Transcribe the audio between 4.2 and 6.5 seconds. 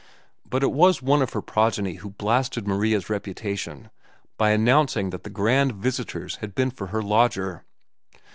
by announcing that the grand visitors